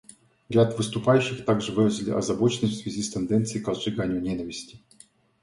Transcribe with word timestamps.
Ряд 0.49 0.75
выступающих 0.79 1.45
также 1.45 1.71
выразили 1.73 2.09
озабоченность 2.09 2.73
в 2.73 2.81
связи 2.81 3.03
с 3.03 3.11
тенденцией 3.11 3.63
к 3.63 3.67
разжиганию 3.67 4.19
ненависти. 4.19 4.79